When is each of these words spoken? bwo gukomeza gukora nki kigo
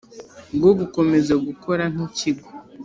bwo 0.57 0.71
gukomeza 0.79 1.33
gukora 1.45 1.83
nki 1.93 2.07
kigo 2.17 2.47